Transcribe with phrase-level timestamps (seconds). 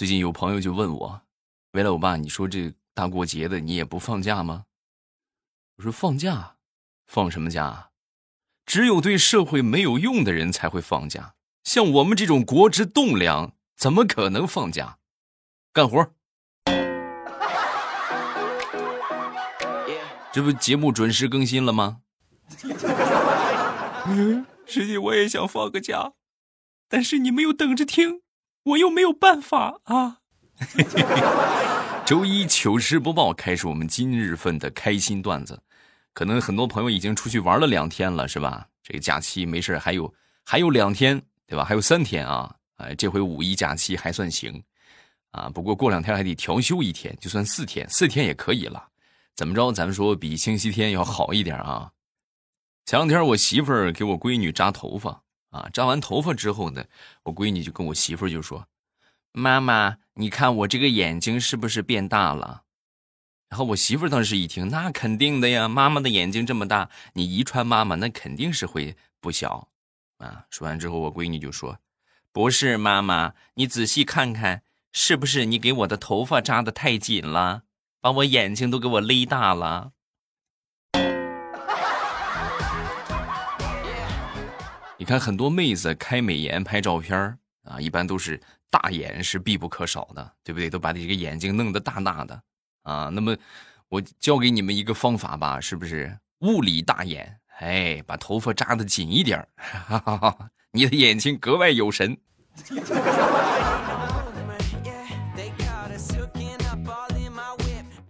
[0.00, 1.20] 最近有朋友就问我，
[1.72, 4.64] 未来我爸，你说这大过节的你也不放假吗？
[5.76, 6.56] 我说放假，
[7.06, 7.90] 放什么假？
[8.64, 11.34] 只有对社会没有用的人才会放假，
[11.64, 14.96] 像我们这种国之栋梁，怎么可能放假？
[15.70, 16.14] 干活。
[20.32, 22.00] 这不节目准时更新了吗？
[24.08, 26.14] 嗯，实际我也想放个假，
[26.88, 28.22] 但是你们又等着听，
[28.64, 30.18] 我又没有办法啊。
[32.04, 35.62] 周一糗事播报开始，我们今日份的开心段子。
[36.12, 38.66] 可能很多朋友已经出去玩了两天了，是吧？
[38.82, 40.12] 这个假期没事还有
[40.44, 41.64] 还有两天，对吧？
[41.64, 42.54] 还有三天啊！
[42.76, 44.62] 哎，这回五一假期还算行
[45.30, 45.48] 啊。
[45.48, 48.88] 不过过两天还得调休一天，就算四天，四天也可以了。
[49.36, 49.72] 怎么着？
[49.72, 51.92] 咱们说比星期天要好一点啊！
[52.84, 56.84] 前两天我媳妇儿给我闺女扎头发啊，扎完头发之后呢，
[57.24, 58.66] 我闺女就跟我媳妇就说
[59.32, 62.62] ：“妈妈，你看我这个眼睛是不是变大了？”
[63.50, 69.68] 然后我媳妇当时一听，那肯定的呀，妈妈的眼睛这么大，你遗传妈妈，那肯定是会不小
[70.18, 70.46] 啊。
[70.50, 71.78] 说完之后，我闺女就说
[72.32, 77.62] ：“不是妈妈，你仔细看看，是不是你给我的头发扎的太紧了？”
[78.02, 79.92] 把我眼睛都给我勒大了。
[85.00, 90.68] 你看，很多妹子开美颜拍照片啊，一般都是大眼是必不可少的，对不对？
[90.68, 92.42] 都把你这个眼睛弄得大大的
[92.82, 93.08] 啊。
[93.10, 93.34] 那么，
[93.88, 96.14] 我教给你们一个方法吧，是不是？
[96.40, 99.42] 物理大眼，哎，把头发扎的紧一点
[100.70, 102.14] 你的眼睛格外有神。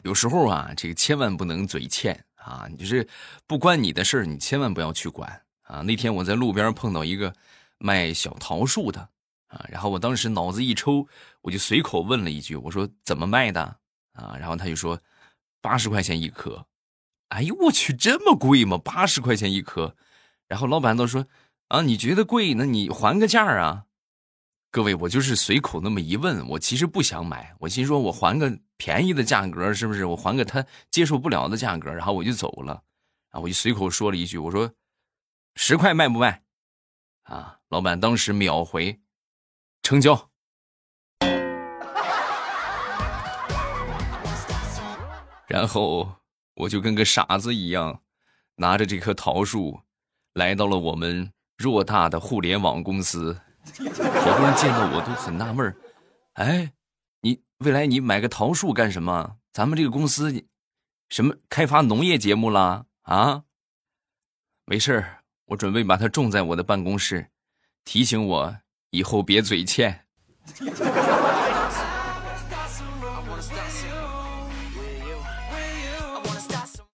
[0.02, 2.66] 有时候啊，这个千万不能嘴欠啊！
[2.68, 3.06] 你就是
[3.46, 5.82] 不关你的事儿，你千万不要去管啊！
[5.82, 7.34] 那天我在路边碰到一个
[7.78, 9.08] 卖小桃树的
[9.46, 11.06] 啊，然后我当时脑子一抽，
[11.42, 13.78] 我就随口问了一句：“我说怎么卖的
[14.12, 15.00] 啊？”然后他就说
[15.62, 16.66] ：“八十块钱一颗。”
[17.30, 18.76] 哎呦我去，这么贵吗？
[18.76, 19.94] 八十块钱一颗？
[20.48, 21.26] 然后老板都说
[21.68, 22.54] ：“啊，你觉得贵？
[22.54, 23.84] 那你还个价啊？”
[24.72, 30.04] 各位，我就是随口那么一问，我其实不想买，我心说我还个便宜的价格，是不是？
[30.04, 32.82] 我还个他接受不了的价格，然后我就走了，
[33.30, 34.72] 啊，我就随口说了一句，我说
[35.54, 36.42] 十块卖不卖？
[37.22, 39.00] 啊，老板当时秒回，
[39.82, 40.30] 成交。
[45.46, 46.16] 然后
[46.54, 48.02] 我就跟个傻子一样，
[48.56, 49.80] 拿着这棵桃树，
[50.34, 53.40] 来到了我们偌大的互联网公司。
[53.76, 55.76] 好多人见到我都很纳闷，
[56.34, 56.72] 哎，
[57.20, 59.36] 你未来你买个桃树干什么？
[59.52, 60.46] 咱们这个公司，
[61.08, 63.44] 什么开发农业节目了啊？
[64.64, 65.19] 没事，
[65.50, 67.28] 我准备把它种在我的办公室，
[67.84, 68.56] 提醒我
[68.90, 70.06] 以后别嘴欠。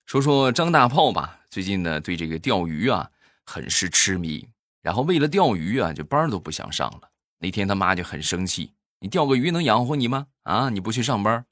[0.07, 3.11] 说说张大炮吧，最近呢对这个钓鱼啊
[3.45, 4.49] 很是痴迷。
[4.81, 7.11] 然后为了钓鱼啊，就班都不想上了。
[7.39, 10.29] 那天他妈就很生气：“你钓个鱼能养活你吗？
[10.45, 11.45] 啊，你不去上班？”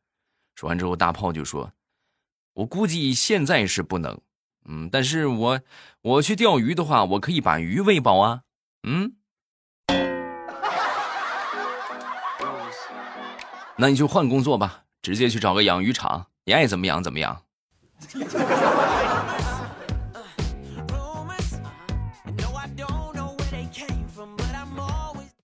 [0.56, 1.70] 说完之后，大炮就说
[2.54, 4.18] ：“我估计现在是不能，
[4.66, 5.60] 嗯，但是我
[6.02, 8.42] 我去钓鱼的话，我可以把鱼喂饱啊，
[8.82, 9.14] 嗯，
[13.76, 17.42] 那你就换工作吧，直接去找个养鱼场，你爱怎么养怎么养。”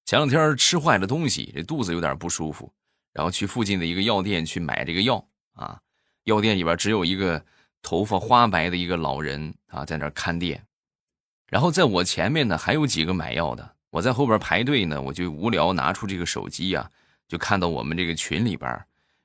[0.04, 2.72] 前两天吃坏了东西，这肚子有点不舒服，
[3.12, 5.78] 然后去附近的一个药店去买这个药啊。
[6.24, 7.44] 药店里边只有一个
[7.82, 10.64] 头发花白的一个老人啊，在那看店。
[11.48, 13.76] 然后在我前面呢，还有几个买药的。
[13.90, 16.88] 我在后边排队呢，我就无聊拿出这个手机啊，
[17.26, 18.80] 就看到我们这个群里边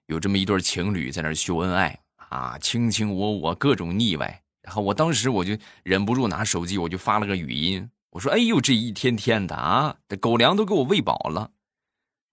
[0.07, 4.41] 有这么一对情侣在那秀恩爱啊，卿卿我我，各种腻歪。
[4.61, 7.88] 然后我当时我就忍不住拿手机，我就发了个语音。
[8.09, 11.51] 我说：“哎呦，这一天天的啊，这狗粮都给我喂饱了。”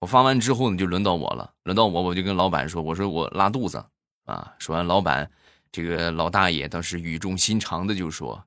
[0.00, 1.52] 我发完之后呢，就轮到我了。
[1.64, 3.84] 轮到我，我就跟老板说：“我说我拉肚子
[4.24, 5.30] 啊。”说完，老板
[5.72, 8.44] 这个老大爷当时语重心长的就说：“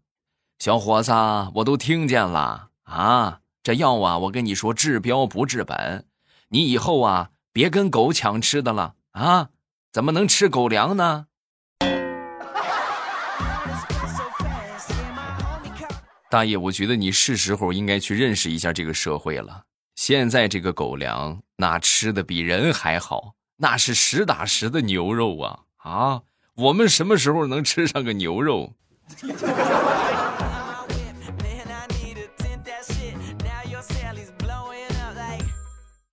[0.60, 1.12] 小伙子，
[1.56, 6.06] 我都听见了啊，这药啊，我跟你说治标不治本，
[6.50, 9.50] 你以后啊别跟狗抢吃的了啊，
[9.92, 11.26] 怎么能吃狗粮呢？”
[16.30, 19.64] 大爷，我觉得你是时候应该去认识一下这个社会了。
[19.96, 25.62] 现在这个狗粮，那吃的比人还好，那是实打实的牛肉啊！
[25.78, 26.22] 啊，
[26.56, 28.74] 我们什么时候能吃上个牛肉？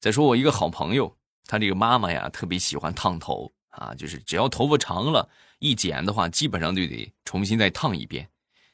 [0.00, 1.16] 再说我一个好朋友，
[1.46, 5.28] 他这个妈妈呀，特别喜欢烫头啊，就是只要头发长了，
[5.60, 8.28] 一剪的话，基本上就得重新再烫一遍。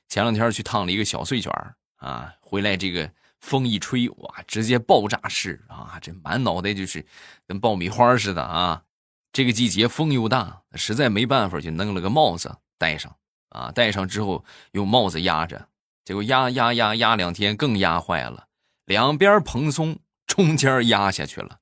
[0.08, 1.52] 前两天去烫了一个小碎卷
[1.96, 7.04] 啊， 回来这个风一吹，哇，直接爆炸式啊，这满脑袋就是
[7.46, 8.84] 跟爆米花似的啊。
[9.32, 13.14] 这个季节风又大，实在没办法，就弄了个帽子戴上
[13.50, 15.68] 啊，戴上之后用帽子压着，
[16.04, 18.48] 结果压压压压两天更压坏了，
[18.86, 21.58] 两边蓬松，中间压下去了。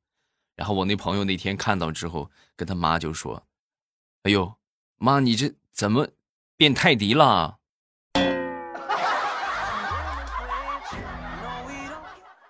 [0.55, 3.47] 然后我那朋友那天看到之后，跟他妈就说
[4.25, 4.55] ：“哎呦，
[4.97, 6.09] 妈，你这怎么
[6.57, 7.59] 变泰迪了？”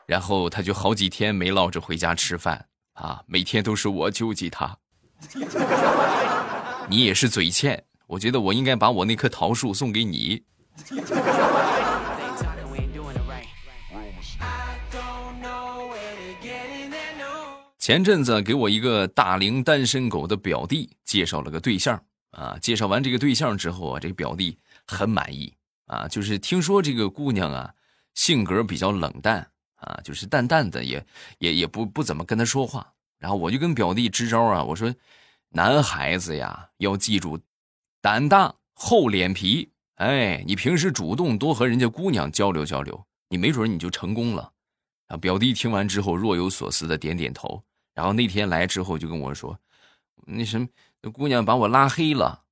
[0.06, 4.78] 然后他就好几天没落着回家吃饭啊，每天都是我救济他。
[6.88, 10.44] 你也是嘴欠，我觉得我应该把我那棵桃树送给你。
[17.78, 22.02] 前阵子给我一个大龄单身狗的表弟介绍了个对象
[22.32, 24.58] 啊，介绍完这个对象之后啊，这个表弟
[24.88, 25.54] 很满意
[25.86, 27.72] 啊，就是听说这个姑娘啊
[28.14, 31.06] 性格比较冷淡啊，就是淡淡的，也
[31.38, 32.92] 也也不不怎么跟他说话。
[33.18, 34.94] 然后我就跟表弟支招啊，我说
[35.50, 37.38] 男孩子呀要记住，
[38.00, 44.52] 胆大厚脸皮，哎，你平时主动多和人家姑娘交流交流，你没准你就成功了。
[45.08, 47.62] 啊，表弟听完之后若有所思的点点头。
[47.94, 49.58] 然后那天来之后就跟我说
[50.26, 50.68] ：“那什么，
[51.00, 52.42] 那姑娘把我拉黑了。”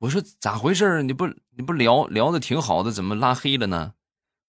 [0.00, 3.94] 我说：“咋回事你不你不聊聊的挺好的，怎么拉黑了呢？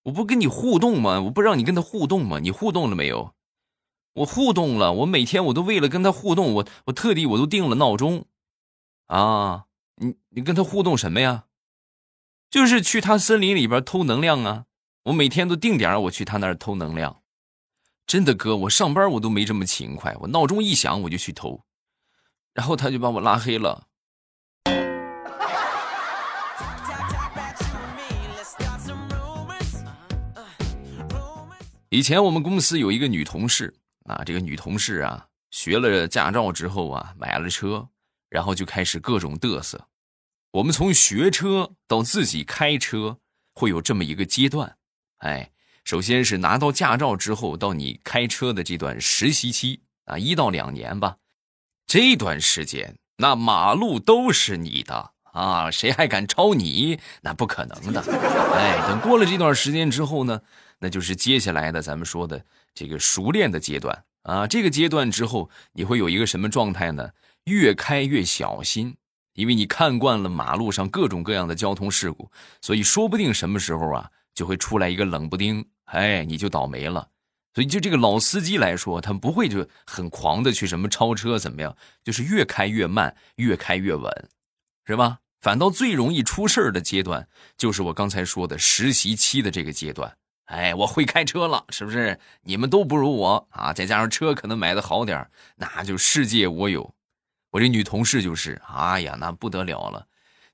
[0.03, 1.21] 我不跟你互动吗？
[1.21, 2.39] 我不让你跟他互动吗？
[2.39, 3.35] 你互动了没有？
[4.17, 4.93] 我互动了。
[4.93, 8.25] 我每天我都为了跟他互动，我我特地我都定了闹钟。
[9.07, 9.65] 啊，
[9.95, 11.45] 你你跟他互动什么呀？
[12.49, 14.65] 就是去他森林里边偷能量啊！
[15.03, 17.21] 我每天都定点我去他那儿偷能量。”
[18.07, 21.61] 真的哥，我上班我都没这么勤快，我闹钟一响我就去偷，
[22.53, 23.83] 然后他就把我拉黑了。
[31.89, 33.73] 以前我们公司有一个女同事
[34.07, 37.87] 啊，这个女同事啊，学了驾照之后啊，买了车，
[38.29, 39.87] 然后就开始各种嘚瑟。
[40.51, 43.19] 我们从学车到自己开车，
[43.53, 44.77] 会有这么一个阶段，
[45.19, 45.51] 哎。
[45.83, 51.15] 首先是拿到驾照之后，到你开车的这段实习期啊，一到两年吧。
[51.85, 56.99] 这段时间，那马路都是你的啊，谁还敢超你？
[57.21, 58.01] 那不可能的。
[58.53, 60.41] 哎，等过了这段时间之后呢，
[60.79, 62.43] 那就是接下来的咱们说的
[62.77, 64.45] 这个熟练的阶段啊。
[64.45, 67.09] 这个阶段之后，你会有一个什么状态呢？
[67.45, 68.95] 越开越小心，
[69.33, 72.29] 因为你看惯了马路上各种各样的交通事故，
[72.61, 75.65] 所以说不定什么时候啊，就会出来一个冷不丁。
[75.85, 77.09] 哎，你就倒霉了，
[77.55, 84.29] 所以就这个老司机来说，他不会就很狂的去什么超车怎么样，就是越开越慢，越开越稳，
[84.85, 85.19] 是吧？
[85.39, 90.17] 反倒最容易出事的阶段，就是我刚才说的实习期的这个阶段。
[90.47, 92.19] 哎，我会开车了，是不是？
[92.41, 93.71] 你们都不如我啊！
[93.71, 96.93] 再加上车可能买的好点那就世界我有。
[97.51, 100.05] 我这女同事就是，哎呀，那不得了了，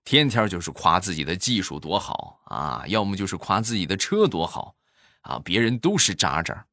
[0.03, 4.75] 天天就是夸自己的技术多好啊，要么就是夸自己的车多好。
[5.21, 6.65] 啊，别人都是渣渣，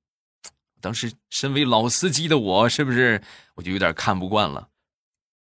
[0.80, 3.22] 当时身为老司机的我，是不是
[3.54, 4.66] 我就有点看不惯了？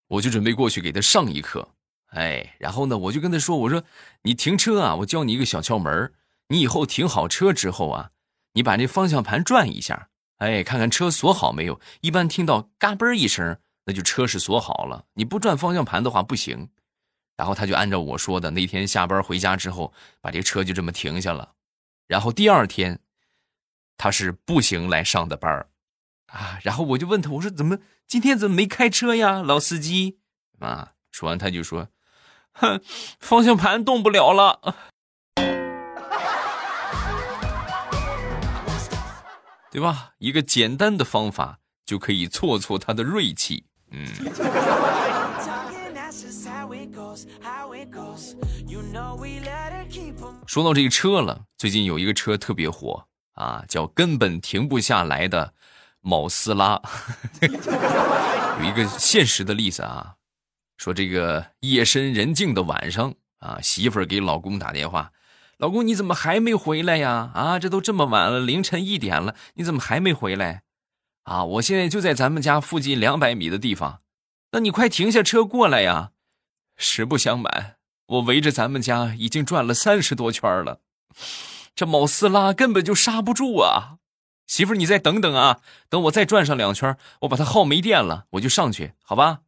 [0.07, 1.67] 我就准备过去给他上一课。
[2.11, 3.83] 哎，然后呢，我就跟他说：“我说
[4.21, 6.13] 你停车啊，我教你一个小窍门
[6.49, 8.11] 你以后停好车之后啊，
[8.53, 11.79] 你把这方向盘转一下，哎，看看车锁好没有。
[12.01, 15.05] 一般听到嘎嘣一声，那就车是锁好了。
[15.13, 16.69] 你不转方向盘的话不行。”
[17.37, 21.53] 然后他就按照我说的，那天下班回家之后，把这车就这么停下了。
[22.05, 22.99] 然后第二天，
[23.95, 25.67] 他是步行来上的班
[26.25, 26.59] 啊。
[26.63, 30.19] 然后我就问他，我说怎么今天怎么没开车呀，老司机？
[30.59, 31.87] 啊，说完他就说，
[32.51, 32.81] 哼，
[33.19, 34.75] 方向盘动不了了，
[39.71, 40.11] 对吧？
[40.17, 44.07] 一个简单的方法就可以挫挫他的锐气，嗯。
[50.45, 55.53] 说到这个车了，最近有一个车特别火啊，叫根本停不下来的
[56.01, 56.81] 某斯拉。
[57.41, 60.15] 有一个现实的例子啊，
[60.77, 65.11] 说这个夜深人静的晚上啊，媳妇儿给老公打电话
[65.59, 67.31] ：“老公，你怎么还没回来呀？
[67.35, 70.63] 啊，这都这么晚了，凌晨一点了，你怎么还没回来？
[71.23, 73.99] 啊，我现在就在咱们家附近两百米的地方，
[74.53, 76.11] 那你快停下车过来呀！
[76.77, 77.75] 实不相瞒。”
[78.09, 80.79] 我围着咱们家已经转了三十多圈了，
[81.75, 83.97] 这某斯拉根本就刹不住啊！
[84.47, 89.41] 媳妇，你再等等啊，等我再转上两圈，我把它耗没电了，我就上去，好吧？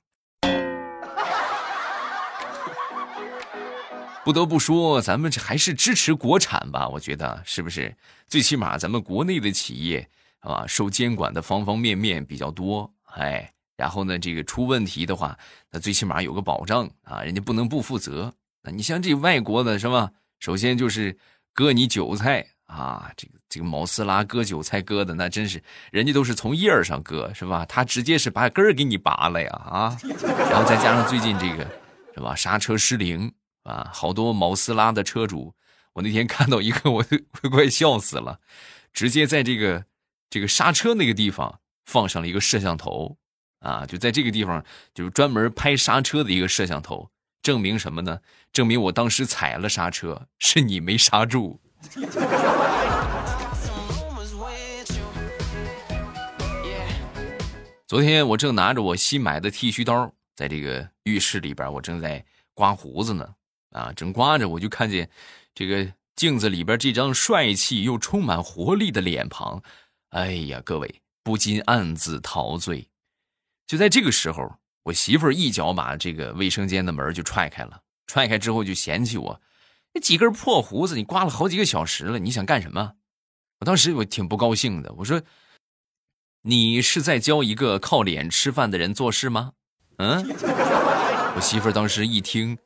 [4.23, 6.87] 不得不说，咱们这还是支持国产吧？
[6.87, 7.95] 我觉得是不是？
[8.27, 10.07] 最起码咱们国内的企业
[10.41, 15.37] 啊，受监管的方方面面比较多，哎，然后呢，这个出问题的话，
[15.71, 18.31] 那最起码有个保障啊，人家不能不负责。
[18.61, 20.11] 那你像这外国的是吧？
[20.39, 21.17] 首先就是
[21.53, 25.61] 割你韭菜啊，这个这个毛斯拉割韭菜割的那真是，
[25.91, 27.65] 人家都是从叶儿上割是吧？
[27.65, 29.97] 他直接是把根儿给你拔了呀啊！
[30.51, 31.67] 然后再加上最近这个
[32.13, 33.33] 是吧，刹车失灵。
[33.63, 35.53] 啊，好多毛斯拉的车主，
[35.93, 37.03] 我那天看到一个， 我
[37.41, 38.39] 都快笑死了，
[38.91, 39.85] 直接在这个
[40.29, 43.17] 这个刹车那个地方放上了一个摄像头，
[43.59, 44.63] 啊，就在这个地方
[44.93, 48.19] 就是专门拍刹车的一个摄像头，证明什么呢？
[48.51, 51.59] 证明我当时踩了刹车，是你没刹住。
[57.87, 63.35] 昨天我正拿着我新买的剃须刀，在这个浴室里边，我正在刮胡子呢。
[63.71, 65.09] 啊，正刮着，我就看见
[65.53, 69.61] 这个镜子里边这张帅气又充满活力的脸庞，
[70.09, 72.87] 哎呀，各位不禁暗自陶醉。
[73.65, 79.41] 就在这个时候，我媳妇儿一脚把这个卫生间的门就踹开了，踹开之后就嫌弃我
[79.93, 82.93] ：“那几根破胡子，你刮了好几个小时了，你想干什么？”
[83.59, 85.21] 我当时我挺不高兴的，我说
[86.43, 89.53] ：“你是在教一个靠脸吃饭的人做事吗？”
[89.97, 90.27] 嗯，
[91.35, 92.57] 我媳妇儿当时一听。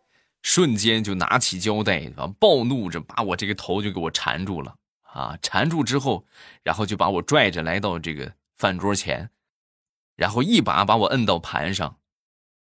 [0.45, 2.07] 瞬间就拿起胶带，
[2.39, 5.35] 暴怒着把我这个头就给我缠住了啊！
[5.41, 6.27] 缠住之后，
[6.61, 9.31] 然后就把我拽着来到这个饭桌前，
[10.15, 11.97] 然后一把把我摁到盘上，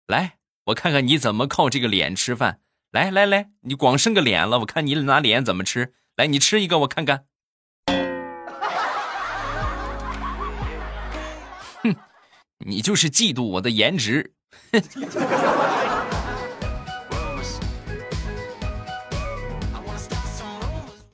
[0.08, 0.38] 来，
[0.68, 2.62] 我看看你怎么靠这个脸吃饭。
[2.92, 5.94] 来来来，你光剩个脸了，我看你拿脸怎么吃。
[6.16, 7.26] 来，你吃一个我看看。
[11.82, 11.94] 哼，
[12.60, 14.36] 你就是嫉妒我的颜值。
[14.72, 14.82] 哼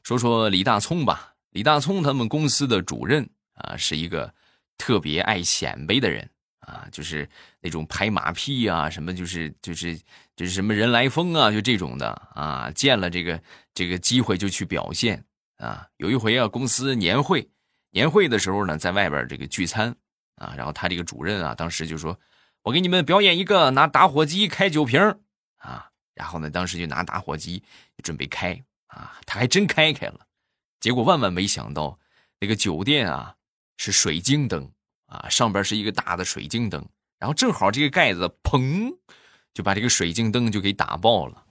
[0.09, 4.33] 说说李大聪吧，李大聪他们公司的主任啊，是一个
[4.75, 6.27] 特别爱显摆的人
[6.61, 7.29] 啊，就是
[7.61, 9.95] 那种拍马屁啊，什么就是就是
[10.35, 13.39] 就是什么人来疯啊，就这种的啊，见了这个
[13.75, 15.23] 这个机会就去表现
[15.57, 15.85] 啊。
[15.97, 17.47] 有一回啊，公司年会，
[17.91, 19.95] 年会的时候呢，在外边这个聚餐
[20.37, 22.19] 啊，然后他这个主任啊，当时就说
[22.65, 24.99] ：“我给你们表演一个拿打火机开酒瓶
[25.57, 25.85] 啊。”
[26.15, 27.61] 然后呢，当时就拿打火机
[28.01, 28.59] 准备开。
[28.89, 30.19] 啊，他还真开开了，
[30.79, 31.97] 结果万万没想到，
[32.39, 33.35] 那个酒店啊
[33.77, 34.71] 是水晶灯
[35.05, 36.83] 啊，上边是一个大的水晶灯，
[37.17, 38.95] 然后正好这个盖子砰
[39.53, 41.43] 就把这个水晶灯就给打爆了。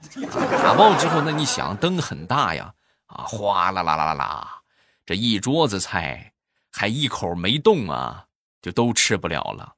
[0.62, 2.72] 打爆之后，那你想灯很大呀，
[3.06, 4.62] 啊，哗啦啦啦啦啦，
[5.04, 6.32] 这一桌子菜
[6.70, 8.26] 还一口没动啊，
[8.62, 9.74] 就都吃不了了。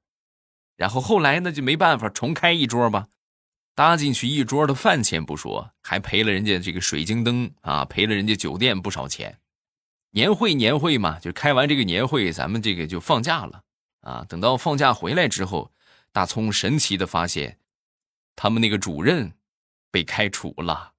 [0.77, 3.09] 然后后来呢，就没办法重开一桌吧。
[3.81, 9.39] 搭进去一桌的饭钱不说，还赔了人家这个水晶灯啊，赔了人家酒店不少钱。
[10.11, 13.63] 年会年会嘛，就开完这个年会，咱们这个就放假了
[14.03, 14.23] 啊。
[14.29, 15.73] 等到放假回来之后，
[16.13, 17.57] 大葱神奇的发现，
[18.37, 19.33] 他们那个主任
[19.91, 20.93] 被开除了。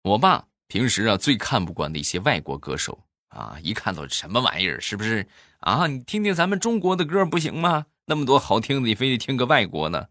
[0.00, 3.05] 我爸平时啊最看不惯的一些外国歌手。
[3.36, 3.58] 啊！
[3.62, 5.28] 一看到什么玩意儿，是不是
[5.60, 5.86] 啊？
[5.86, 7.86] 你听听咱们中国的歌不行吗？
[8.06, 10.08] 那么多好听的，你非得听个外国呢？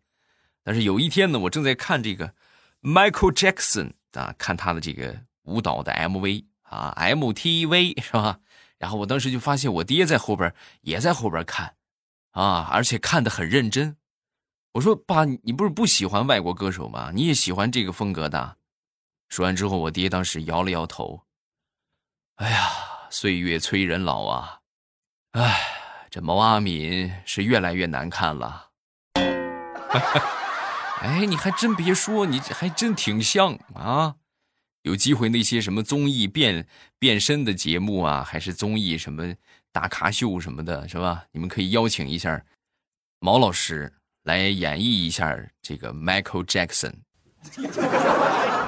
[0.64, 2.34] 但是有一天呢，我正在看这个
[2.82, 8.40] Michael Jackson 啊，看他的这个舞蹈的 MV 啊，MTV 是吧？
[8.78, 11.76] 然后我当时就发现我爹在后边也在后边看
[12.32, 13.98] 啊，而且看的很认真。
[14.74, 17.12] 我说爸，你不是不喜欢外国歌手吗？
[17.14, 18.58] 你也喜欢这个风格的？
[19.30, 21.24] 说完之后，我爹当时摇了摇头。
[22.36, 22.95] 哎呀！
[23.10, 24.60] 岁月催人老啊，
[25.32, 25.62] 哎，
[26.10, 28.70] 这毛阿敏是越来越难看了。
[31.02, 34.16] 哎，你还真别说，你还真挺像啊。
[34.82, 36.68] 有机会那些什么综艺变
[37.00, 39.34] 变身的节目啊，还是综艺什么
[39.72, 41.26] 大咖秀什么的，是吧？
[41.32, 42.44] 你们可以邀请一下
[43.20, 43.94] 毛老师
[44.24, 46.94] 来演绎一下这个 Michael Jackson。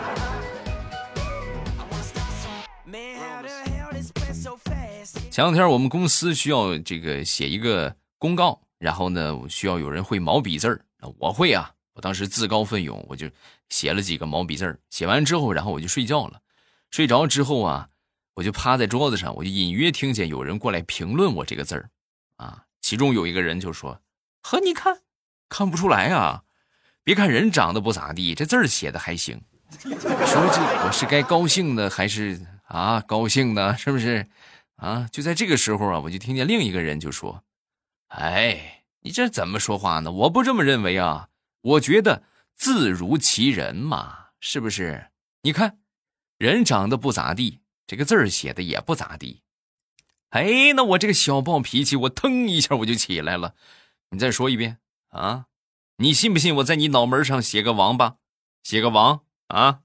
[5.37, 10.81] 前两天我们公司需要这个写一个公告，然后呢需要有人会毛笔字儿，
[11.19, 13.29] 我会啊，我当时自告奋勇，我就
[13.69, 14.79] 写了几个毛笔字儿。
[14.89, 16.41] 写完之后，然后我就睡觉了。
[16.89, 17.89] 睡着之后啊，
[18.33, 21.91] 我就趴在桌子上，我就隐约听见有人过来评论我这个字儿，
[22.37, 24.01] 啊，其中有一个人就说
[24.41, 25.01] ：“呵，你看
[25.49, 26.45] 看不出来啊，
[27.03, 29.39] 别看人长得不咋地，这字儿写的还行。
[29.83, 33.77] 说这我是该高兴呢，还是啊高兴呢？
[33.77, 34.27] 是不是？
[34.77, 35.07] 啊！
[35.11, 37.43] 就在这个时候啊，我就听见另一个人就说
[38.09, 40.11] ：“哎，你这怎么说话呢？
[40.11, 41.29] 我不这么认为啊！
[41.61, 42.23] 我觉得
[42.55, 45.09] 字如其人嘛，是不是？
[45.41, 45.79] 你看，
[46.37, 49.41] 人长得不咋地，这个字儿写的也不咋地。
[50.29, 53.55] 哎，那我这个小暴脾气，我腾一下我就起来了。
[54.11, 54.77] 你再说一遍
[55.09, 55.47] 啊！
[55.97, 58.17] 你信不信我在你脑门上写个王八，
[58.61, 59.81] 写个王啊？”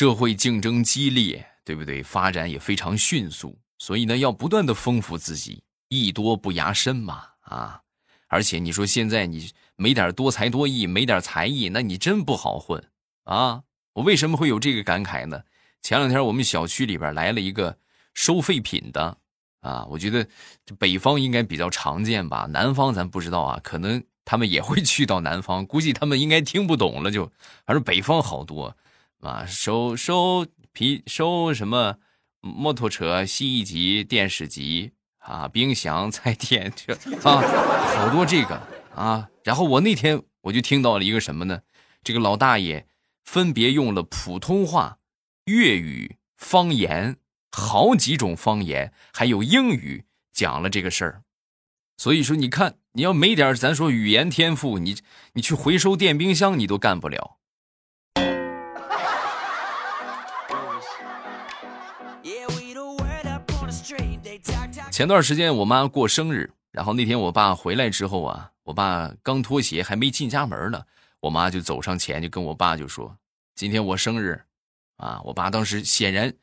[0.00, 2.02] 社会竞争激烈，对不对？
[2.02, 7.82] 发展也非常迅速，所以呢，要不断的丰富自己，艺多不压身嘛，啊！
[8.28, 12.82] 而且你说现在你没点多才多艺，没点才艺，那你真不好混
[13.24, 13.62] 啊！
[13.92, 15.42] 我为什么会有这个感慨呢？
[15.82, 17.76] 前两天我们小区里边来了一个
[18.14, 19.18] 收废品的，
[19.60, 20.26] 啊，我觉得
[20.78, 27.30] 北方应该比较常见吧，南方咱不知道啊，可能他们也会去到南方，估计他们应该听不懂了，就
[27.66, 28.74] 反正北方好多。
[29.20, 31.96] 啊，收收皮收什么
[32.40, 36.94] 摩托车、洗衣机、电视机啊，冰箱、 菜电这
[37.28, 37.42] 啊，
[37.96, 38.54] 好多这个
[38.94, 39.28] 啊。
[39.44, 41.60] 然后我那天我就听到了一个什么呢？
[42.02, 42.86] 这个老大爷
[43.24, 44.98] 分别用了普通话、
[45.44, 47.16] 粤语、方言
[47.52, 51.22] 好几种方言，还有英语讲了这个事儿。
[51.98, 54.96] 所以说，你看，你要没点咱说语言天赋，你
[55.34, 57.39] 你去回收电冰箱，你都干不了。
[65.00, 70.84] 前段时间我妈过生日，然后那天我爸回来之后啊，我爸刚脱鞋还没进家门呢，
[71.20, 73.16] 我妈就走上前就跟我爸就说
[73.56, 74.44] ：“今天我生日，
[74.98, 76.34] 啊！”我爸当时显然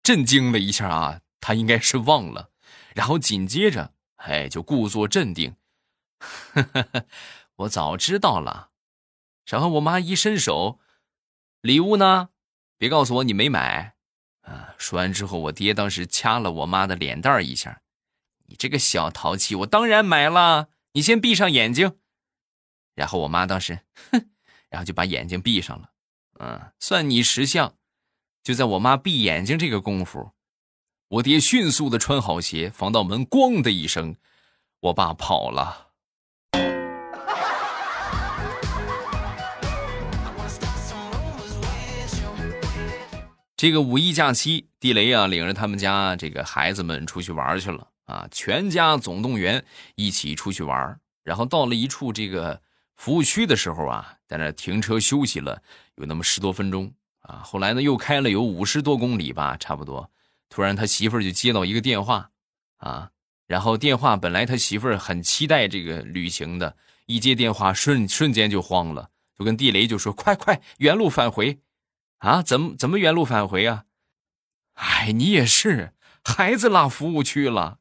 [0.00, 2.50] 震惊了一下啊，他应该是忘了，
[2.94, 5.56] 然后紧接着哎就故作镇定，
[7.56, 8.70] 我早知道了。
[9.44, 10.78] 然后我妈一伸手，
[11.62, 12.28] 礼物呢？
[12.78, 13.96] 别告诉我你没买
[14.42, 14.72] 啊！
[14.78, 17.80] 说完之后，我爹当时掐了我妈的脸蛋一下。
[18.46, 20.68] 你这个小淘气，我当然买了。
[20.92, 21.98] 你先闭上眼睛，
[22.94, 23.80] 然后我妈当时，
[24.12, 24.30] 哼，
[24.68, 25.90] 然后就把眼睛闭上了。
[26.38, 27.74] 嗯，算你识相。
[28.42, 30.32] 就在我妈闭眼睛这个功夫，
[31.08, 34.16] 我爹迅速的穿好鞋，防盗门咣的一声，
[34.80, 35.88] 我爸跑了。
[43.56, 47.93] 这个五一假期，地雷啊，领着他们家这个孩子们出去玩去了。
[48.04, 49.64] 啊，全家总动员
[49.94, 52.60] 一起出去玩然后到了一处这个
[52.96, 55.62] 服务区的时候啊，在那停车休息了
[55.96, 57.36] 有那么十多分钟啊。
[57.44, 60.10] 后来呢，又开了有五十多公里吧，差不多。
[60.50, 62.30] 突然他媳妇儿就接到一个电话，
[62.76, 63.10] 啊，
[63.46, 71.58] 然后电话本来他媳妇儿很期待这个旅行的，一接电话瞬瞬间就慌了，就跟地雷就说：“快快原路返回，
[72.18, 73.86] 啊，怎么怎么原路返回啊？
[74.74, 77.78] 哎，你也是，孩子落服务区了。”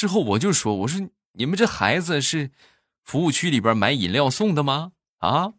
[0.00, 2.52] 事后我就说：“我说你们这孩子是
[3.02, 4.92] 服务区里边买饮料送的吗？
[5.18, 5.54] 啊？”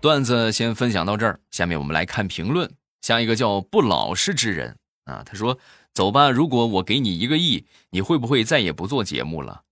[0.00, 2.68] 段子先分享到这儿，下面我们来看评论。
[3.00, 5.56] 下一个叫不老实之人啊，他说
[5.94, 9.62] ：“走吧，如果我给你一个亿，你会不会再也不做节目了？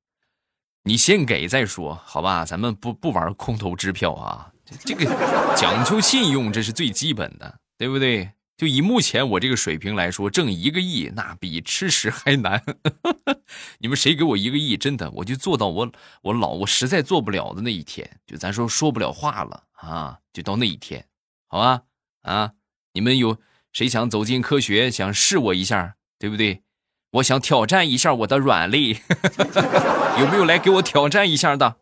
[0.84, 2.44] 你先给再说，好吧？
[2.44, 4.52] 咱们不不玩空头支票啊，
[4.84, 5.06] 这个
[5.56, 8.32] 讲究信用，这是最基本的。”对不对？
[8.56, 12.64] 就以目前我这个水平来说，挣一个亿那比吃屎还难。
[13.80, 21.04] 你们谁给我一个亿，真的我就做到我我老我实在做不了的那一天，就咱说说不了话了啊，就到那一天，
[21.48, 21.82] 好吧？
[22.22, 22.52] 啊，
[22.94, 23.36] 你们有
[23.72, 26.62] 谁想走进科学，想试我一下，对不对？
[27.10, 29.02] 我想挑战一下我的软肋，
[30.18, 31.76] 有没有来给我挑战一下的？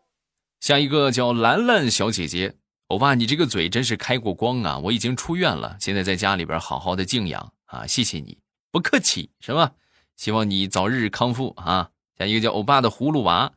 [0.59, 2.55] 下一个叫兰兰小姐姐。
[2.89, 4.77] 欧巴，你这个嘴真是开过光啊！
[4.77, 7.87] 我已经出院了，现在在家里边好好的静养啊！
[7.87, 8.37] 谢谢你，
[8.71, 9.71] 不客气，是吧？
[10.15, 11.89] 希望你早日康复啊！
[12.15, 13.53] 下一个叫欧巴的葫芦娃，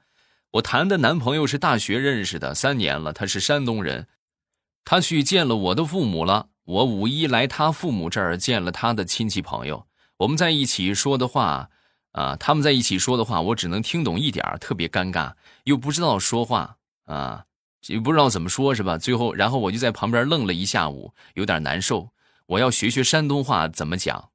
[0.52, 4.08] 我谈的男朋友是大学认识的，三年了，他是山东人，
[4.82, 6.48] 他去见了我的父母了。
[6.64, 9.86] 我五一来他父母这儿见了他的亲戚朋友，
[10.16, 11.68] 我们在一起说的话
[12.12, 17.44] 啊，他们在一起说的话，我只能听懂一点特别尴尬，又不知道说话啊。
[17.88, 18.96] 也不知道怎么说，是吧？
[18.96, 22.10] 最后，然后我就在旁边愣了一下午，有点难受。
[22.46, 24.30] 我要学学山东话怎么讲，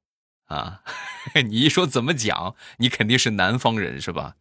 [0.46, 0.82] 啊？
[1.48, 4.34] 你一说怎么讲，你肯定是南方人，是吧？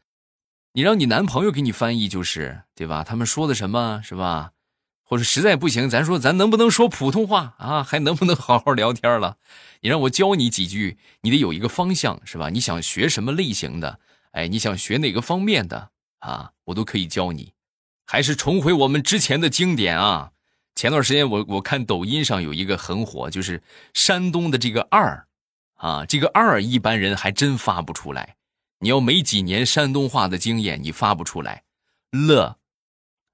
[0.73, 3.03] 你让你男朋友给你翻译就是对吧？
[3.03, 4.51] 他们说的什么是吧？
[5.05, 7.83] 或者实在不行，咱说咱能不能说普通话啊？
[7.83, 9.37] 还能不能好好聊天了？
[9.81, 12.49] 你让我教你几句，你得有一个方向是吧？
[12.49, 13.99] 你想学什么类型的？
[14.31, 16.53] 哎，你想学哪个方面的啊？
[16.65, 17.53] 我都可以教你。
[18.05, 20.31] 还是重回我们之前的经典啊！
[20.75, 23.61] 前段时间我我看抖音上有一个很火，就是
[23.93, 25.27] 山东的这个二，
[25.75, 28.37] 啊，这个二一般人还真发不出来。
[28.79, 31.63] 你要没几年山东话的经验，你发不出来。
[32.11, 32.57] 了，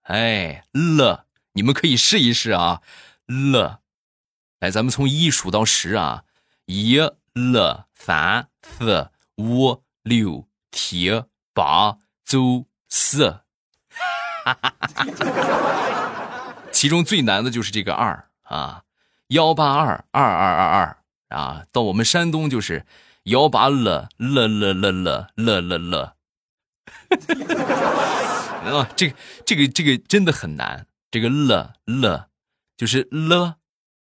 [0.03, 2.81] 哎了，你们可以试一试啊。
[3.25, 3.81] 了，
[4.59, 6.25] 来，咱们从一数到十啊，
[6.65, 13.39] 一、二、三、四、五、六、七、八、九、十。
[16.71, 18.83] 其中最难的就是这个二啊，
[19.27, 20.97] 幺八二二二二二
[21.29, 22.85] 啊，到我们山东就是
[23.23, 26.15] 幺八了了了了了了了了，
[28.79, 32.29] 啊，这个这个这个真的很难，这个了了
[32.77, 33.57] 就是了，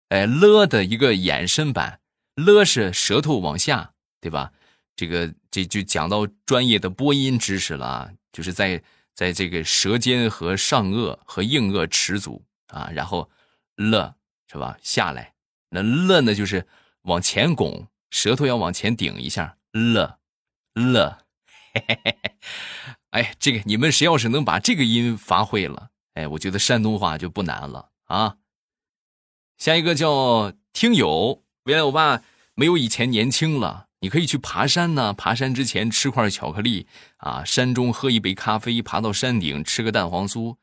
[0.10, 2.00] 哎了的一个衍生版，
[2.36, 4.52] 了是舌头往下，对吧？
[4.96, 8.84] 这个这就讲到专业的播音知识了，就是在。
[9.20, 13.30] 在这个舌尖和上颚和硬腭齿组啊，然后
[13.76, 14.16] 了
[14.50, 14.78] 是吧？
[14.82, 15.34] 下来
[15.72, 16.66] 那了呢，就是
[17.02, 20.20] 往前拱，舌头要往前顶一下了
[20.74, 21.26] 了。
[21.74, 22.32] 嘿嘿嘿
[23.10, 28.38] 哎，这个你们谁要是能把这个音发会了，哎，我觉得山东话就不难了啊。
[29.58, 32.24] 下一个叫听友，未来我爸
[32.56, 33.89] 没有以前年轻了。
[34.02, 40.56] 你可以去爬山呢，爬山之前吃块巧克力啊，山中喝一杯咖啡，爬到山顶吃个蛋黄酥。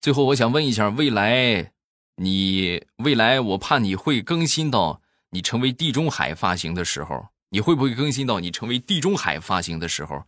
[0.00, 1.72] 最后，我想问一下，未来
[2.16, 10.24] 你未来，我怕你会更新到你成为地中海发型的时候，你会不会更新到你成为地中海发型的时候？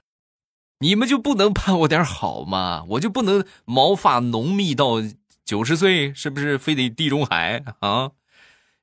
[0.81, 2.85] 你们就不能盼我点好吗？
[2.91, 4.97] 我就不能毛发浓密到
[5.47, 8.11] 九十岁，是不是非得地中海啊？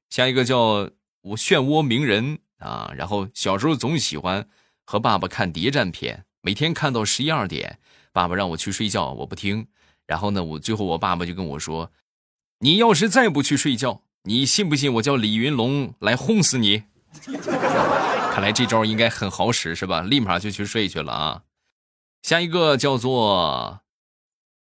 [0.09, 2.39] 下一个叫我漩涡鸣人。
[2.61, 4.47] 啊，然后小时候总喜欢
[4.85, 7.79] 和爸爸看谍战片，每天看到十一二点，
[8.13, 9.67] 爸爸让我去睡觉，我不听。
[10.07, 11.91] 然后呢，我最后我爸爸就跟我说
[12.59, 16.83] ：“你要是再不去睡觉，你信不信我叫李云龙来轰死你？”
[18.33, 20.01] 看来这招应该很好使，是吧？
[20.01, 21.43] 立马就去睡去了啊。
[22.21, 23.81] 下一个叫做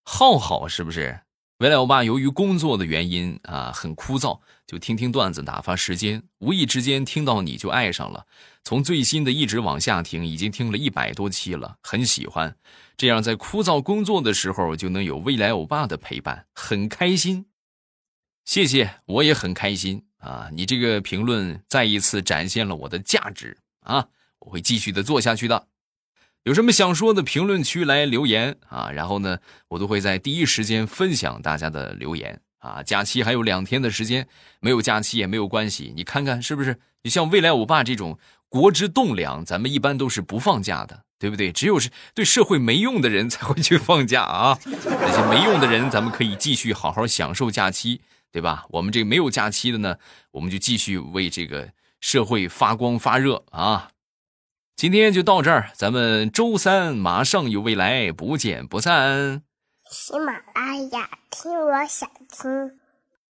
[0.04, 1.20] 浩浩，是不是？
[1.62, 6.24] 未来欧巴由于工作的原因啊，很枯燥，就听听段子打发时间。
[6.40, 8.26] 无意之间听到你就爱上了，
[8.64, 12.56] 从最新的一直往下听，已经听了一百多期了，很喜欢。
[12.96, 17.46] 这样在枯燥工作的时候就能有未来欧巴的陪伴，很开心。
[18.44, 20.48] 谢谢，我也很开心啊！
[20.52, 24.08] 你这个评论再一次展现了我的价值啊！
[24.40, 25.68] 我会继续的做下去的。
[26.44, 28.90] 有什么想说的，评论区来留言啊！
[28.90, 32.82] 然后呢，我都会在第一时间分享大家的留言啊。
[32.82, 34.26] 假期还有两天的时间，
[34.58, 35.92] 没有假期也没有关系。
[35.94, 36.80] 你看看是不是？
[37.04, 41.52] 你像未来我爸这种国之栋梁，咱们一般都是不放假的，对不对？
[41.52, 44.58] 只有是对社会没用的人才会去放假啊。
[44.64, 48.00] 那些没用的人，咱们可以继续好好享受假期，
[48.32, 48.64] 对吧？
[48.70, 49.96] 我们这没有假期的呢，
[50.32, 51.68] 我们就继续为这个
[52.00, 53.91] 社会发光发热啊。
[54.82, 59.44] 今天就到这儿，咱们周三马上有未来，不见不散。
[59.88, 62.81] 喜马拉雅，听我想听。